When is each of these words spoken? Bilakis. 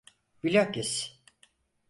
Bilakis. 0.43 0.91